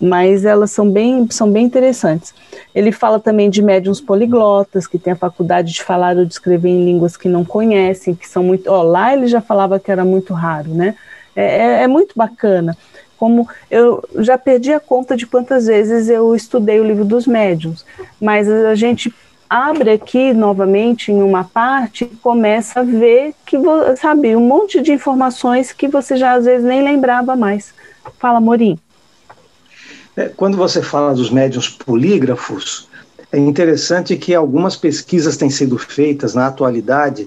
[0.00, 2.32] mas elas são bem, são bem interessantes.
[2.74, 6.70] Ele fala também de médiums poliglotas, que têm a faculdade de falar ou de escrever
[6.70, 10.06] em línguas que não conhecem, que são muito, ó, lá ele já falava que era
[10.06, 10.94] muito raro, né,
[11.36, 12.74] é, é, é muito bacana,
[13.24, 17.82] como eu já perdi a conta de quantas vezes eu estudei o livro dos médiums,
[18.20, 19.10] mas a gente
[19.48, 23.56] abre aqui novamente em uma parte e começa a ver que,
[23.96, 27.72] sabe, um monte de informações que você já às vezes nem lembrava mais.
[28.18, 28.78] Fala, Morim.
[30.14, 32.90] É, quando você fala dos médiums polígrafos,
[33.32, 37.26] é interessante que algumas pesquisas têm sido feitas na atualidade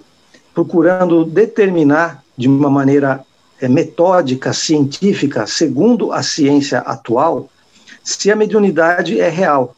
[0.53, 3.25] procurando determinar de uma maneira
[3.61, 7.49] metódica, científica, segundo a ciência atual,
[8.03, 9.75] se a mediunidade é real.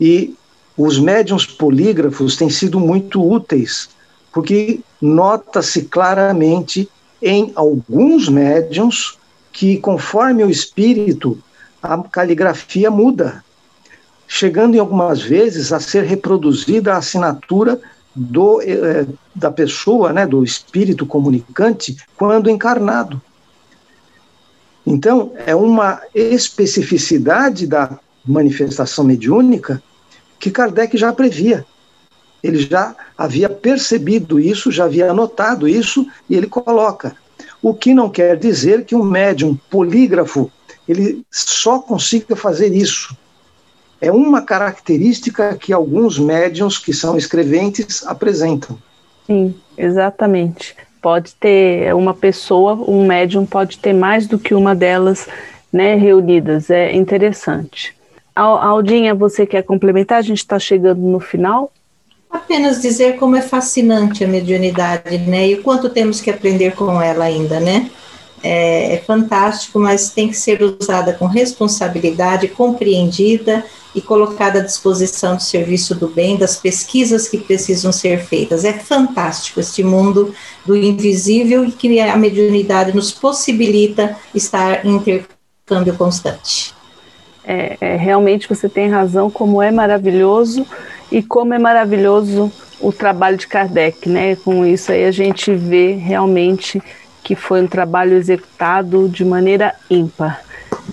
[0.00, 0.34] E
[0.76, 3.88] os médiums polígrafos têm sido muito úteis,
[4.32, 6.88] porque nota-se claramente
[7.20, 9.18] em alguns médiums
[9.52, 11.42] que, conforme o espírito,
[11.82, 13.42] a caligrafia muda,
[14.28, 17.80] chegando em algumas vezes a ser reproduzida a assinatura
[18.16, 23.20] do, eh, da pessoa, né, do espírito comunicante, quando encarnado.
[24.86, 29.82] Então, é uma especificidade da manifestação mediúnica
[30.38, 31.66] que Kardec já previa.
[32.42, 37.16] Ele já havia percebido isso, já havia notado isso, e ele coloca.
[37.60, 40.50] O que não quer dizer que um médium polígrafo
[40.88, 43.16] ele só consiga fazer isso.
[44.00, 48.78] É uma característica que alguns médiums que são escreventes apresentam.
[49.26, 50.76] Sim, exatamente.
[51.00, 55.26] Pode ter uma pessoa, um médium pode ter mais do que uma delas
[55.72, 56.70] né, reunidas.
[56.70, 57.94] É interessante.
[58.34, 60.18] Aldinha, você quer complementar?
[60.18, 61.72] A gente está chegando no final.
[62.30, 65.48] Apenas dizer como é fascinante a mediunidade, né?
[65.48, 67.90] E o quanto temos que aprender com ela ainda, né?
[68.46, 75.36] É, é fantástico, mas tem que ser usada com responsabilidade, compreendida e colocada à disposição
[75.36, 78.64] do serviço do bem, das pesquisas que precisam ser feitas.
[78.64, 80.34] É fantástico este mundo
[80.64, 86.76] do invisível e que a mediunidade nos possibilita estar em intercâmbio constante
[87.46, 90.66] é, é, realmente você tem razão, como é maravilhoso
[91.12, 94.34] e como é maravilhoso o trabalho de Kardec, né?
[94.36, 96.82] Com isso aí a gente vê realmente
[97.26, 100.44] que foi um trabalho executado de maneira ímpar.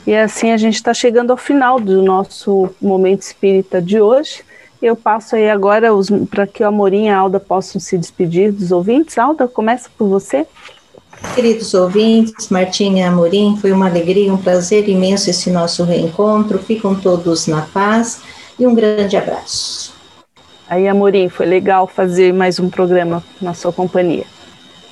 [0.05, 4.43] E assim a gente está chegando ao final do nosso momento espírita de hoje.
[4.81, 5.89] Eu passo aí agora
[6.31, 9.15] para que o Amorim e a Alda possam se despedir dos ouvintes.
[9.15, 10.47] Alda, começa por você.
[11.35, 16.57] Queridos ouvintes, Martinha Amorim, foi uma alegria, um prazer imenso esse nosso reencontro.
[16.57, 18.23] Ficam todos na paz
[18.57, 19.93] e um grande abraço.
[20.67, 24.25] Aí, Amorim, foi legal fazer mais um programa na sua companhia.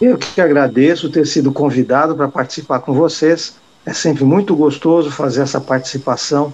[0.02, 3.54] Eu que agradeço ter sido convidado para participar com vocês.
[3.86, 6.52] É sempre muito gostoso fazer essa participação,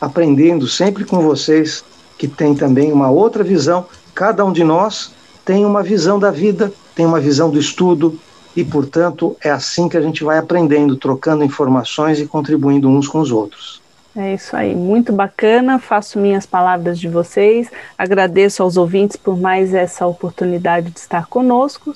[0.00, 1.84] aprendendo sempre com vocês,
[2.16, 3.84] que tem também uma outra visão.
[4.14, 5.12] Cada um de nós
[5.44, 8.18] tem uma visão da vida, tem uma visão do estudo,
[8.56, 13.20] e, portanto, é assim que a gente vai aprendendo, trocando informações e contribuindo uns com
[13.20, 13.82] os outros.
[14.16, 15.78] É isso aí, muito bacana.
[15.78, 17.70] Faço minhas palavras de vocês.
[17.98, 21.94] Agradeço aos ouvintes por mais essa oportunidade de estar conosco.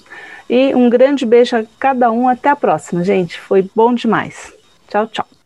[0.48, 2.28] E um grande beijo a cada um.
[2.28, 3.40] Até a próxima, gente.
[3.40, 4.52] Foi bom demais.
[4.88, 5.39] Tchau, tchau.